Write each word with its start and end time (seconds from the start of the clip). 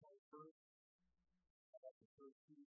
culture, 0.00 0.52
chapter 1.70 2.06
13, 2.18 2.66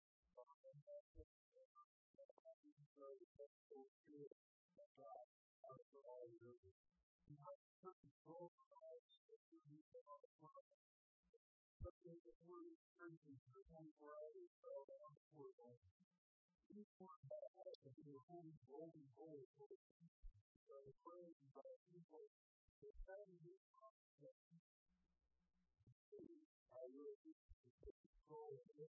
I 26.81 26.89
really 26.97 27.13
think 27.21 27.37
it's 27.61 27.85
a 27.85 27.93
control 27.93 28.57
of 28.81 28.89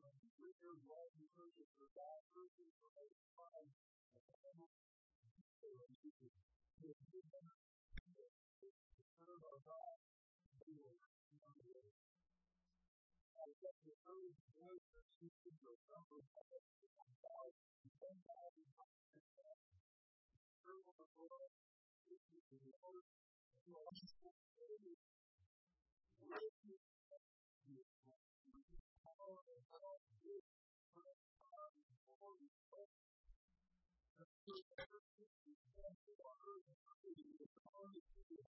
from 0.00 0.14
where 0.42 0.78
was 0.90 1.10
the 1.18 1.28
person 1.38 1.66
for 1.78 1.86
that 1.94 2.20
person 2.34 2.66
for 2.82 2.90
those 2.98 3.20
five 3.38 3.70
Thank 26.24 26.42
you. 26.64 26.93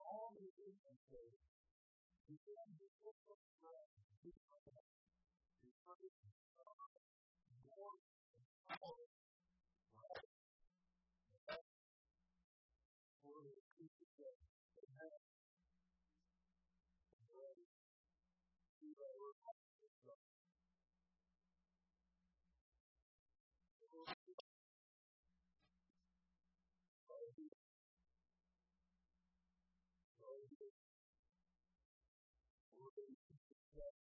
all 0.07 0.31
the 0.31 0.47
different 0.55 1.03
ways. 1.11 1.43
And 2.27 2.39
then 2.47 2.67
the 2.79 2.87
book 3.03 3.19
of 3.27 3.39
God, 3.59 3.87
the 4.23 4.31
Bible, 4.47 4.87
the 5.59 5.71
Bible, 5.83 6.15
the 7.51 7.67
Bible, 7.67 9.16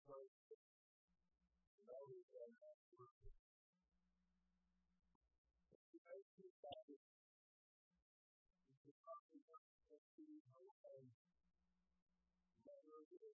choices. 0.08 0.64
No, 1.84 2.00
we 2.08 2.24
don't 2.32 2.56
have 2.64 2.80
choices. 2.88 3.36
You 5.92 6.00
may 6.00 6.20
see 6.32 6.48
that 6.64 6.80
you 6.88 6.96
can 8.88 8.96
probably 9.04 9.44
not 9.52 9.68
see 10.16 10.40
how 10.48 10.64
I 10.88 11.04
never 12.64 13.04
really 13.12 13.36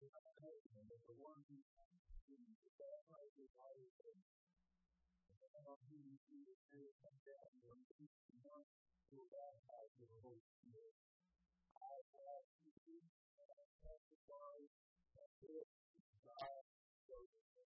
the 0.00 1.20
one 1.20 1.44
who 1.44 1.60
sacrifices 1.60 2.56
his 3.36 3.52
life 3.60 3.92
and 4.00 4.16
opportunity 5.68 6.16
to 6.24 6.56
say 6.72 6.88
something 7.04 7.36
that 7.36 7.52
you 7.52 7.68
want 8.40 8.64
to 9.12 9.18
baptize 9.28 9.92
the 10.00 10.08
Holy 10.24 10.40
Spirit. 10.56 10.96
I 11.76 12.00
have 12.16 12.48
to 12.64 12.70
do 12.88 12.96
that 13.44 13.68
sacrifice 13.84 14.72
that 15.20 15.32
is 15.44 15.68
God's 16.24 16.72
service. 17.04 17.60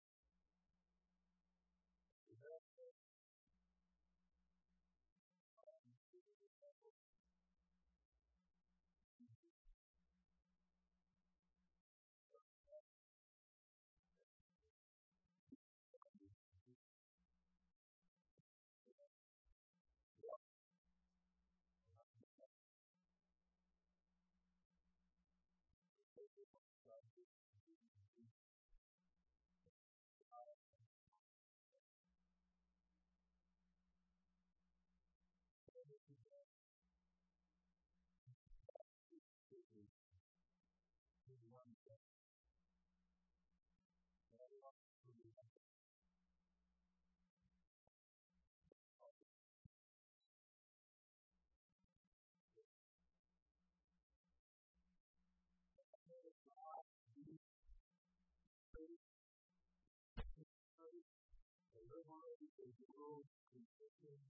rules 63.04 63.28
consisting 63.52 64.20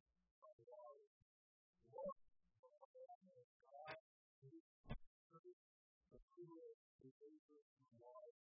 of 0.43 0.55
laws. 0.67 1.07
What 1.95 2.19
God 3.71 3.99
is 4.43 4.67
the 6.11 6.21
rule, 6.35 6.75
the 6.99 7.11
favor, 7.23 7.63
and 7.63 7.95
laws 8.03 8.44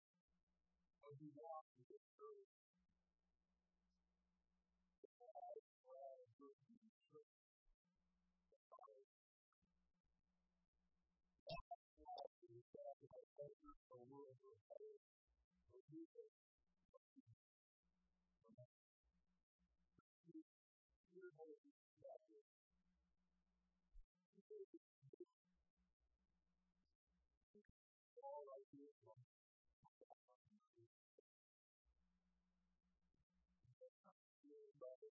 And 1.03 1.17
he 1.19 1.29
walked 1.33 1.73
in 1.77 1.83
the 1.89 1.99
truth. 2.15 2.47
The 13.91 13.97
world 14.07 14.37
will 14.41 14.57
fail. 14.67 16.50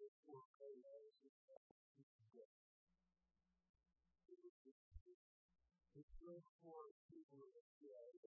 It's 0.00 0.16
good 6.16 6.40
for 6.64 6.88
people 7.12 7.44
to 7.52 8.39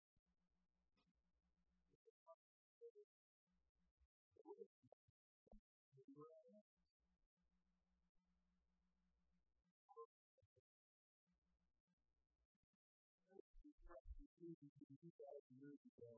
students 14.41 14.73
from 14.73 14.97
2,000 14.97 15.61
years 15.61 15.85
ago 15.85 16.17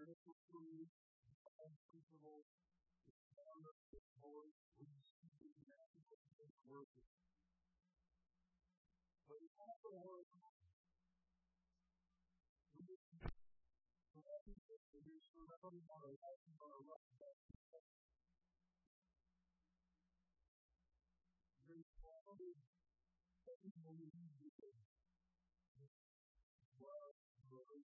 critical 0.00 0.32
food, 0.48 0.88
uncomfortable, 1.28 2.40
honor, 2.40 2.69
Lord, 4.22 4.54
we 4.78 4.86
see 4.86 5.50
the 5.50 5.66
natural 5.66 6.54
worship. 6.70 7.02
But 9.26 9.42
we 9.42 9.50
also 9.58 9.90
work 10.06 10.30
There's 14.94 15.22
surrounding 15.34 15.86
our 15.90 16.06
life 16.06 16.42
and 16.46 16.56
our 16.62 16.78
life. 16.86 17.02
There's 21.66 21.90
quality 21.98 22.54
that 23.46 23.58
we 23.62 23.70
believe 23.82 24.14
love, 26.78 27.14
grace, 27.50 27.90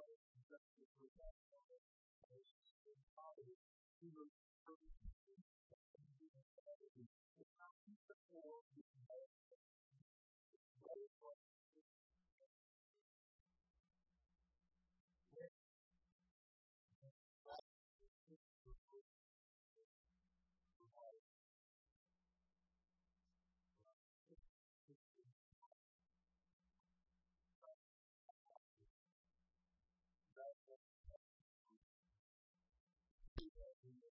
Christ 0.00 0.32
and 0.32 0.40
just 0.48 0.64
to 0.80 0.88
prove 0.96 1.12
that 1.20 1.36
moment, 1.52 1.84
in 2.88 2.96
poverty, 3.12 3.52
he 4.00 4.08
was 4.16 4.32
It's 7.36 7.52
not 7.60 7.76
just 7.84 8.00
the 8.08 8.16
world, 8.32 8.64
it's 8.80 8.88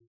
the 0.00 0.06